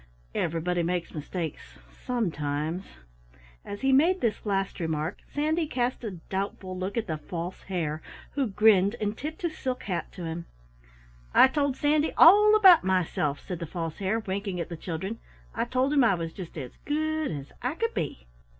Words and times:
Everybody 0.33 0.81
makes 0.81 1.13
mistakes 1.13 1.77
sometimes!" 1.91 2.85
As 3.63 3.81
he 3.81 3.91
made 3.91 4.19
this 4.19 4.47
last 4.47 4.79
remark 4.79 5.19
Sandy 5.31 5.67
cast 5.67 6.03
a 6.03 6.09
doubtful 6.27 6.75
look 6.75 6.97
at 6.97 7.05
the 7.05 7.19
False 7.19 7.61
Hare, 7.67 8.01
who 8.31 8.47
grinned 8.47 8.95
and 8.99 9.15
tipped 9.15 9.43
his 9.43 9.55
silk 9.55 9.83
hat 9.83 10.11
to 10.13 10.23
him. 10.25 10.47
"I 11.35 11.47
told 11.47 11.77
Sandy 11.77 12.13
all 12.17 12.55
about 12.55 12.83
myself," 12.83 13.39
said 13.41 13.59
the 13.59 13.67
False 13.67 13.99
Hare, 13.99 14.17
winking 14.21 14.59
at 14.59 14.69
the 14.69 14.75
children. 14.75 15.19
"I 15.53 15.65
told 15.65 15.93
him 15.93 16.03
I 16.03 16.15
was 16.15 16.33
just 16.33 16.57
as 16.57 16.77
good 16.85 17.29
as 17.29 17.51
I 17.61 17.75
could 17.75 17.93
be!" 17.93 18.25